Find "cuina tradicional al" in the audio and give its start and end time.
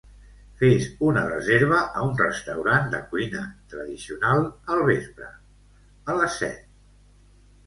3.11-4.83